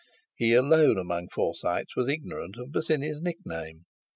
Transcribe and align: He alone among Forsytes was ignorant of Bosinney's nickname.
He 0.35 0.55
alone 0.55 0.97
among 0.97 1.27
Forsytes 1.29 1.95
was 1.95 2.09
ignorant 2.09 2.55
of 2.57 2.71
Bosinney's 2.71 3.21
nickname. 3.21 3.85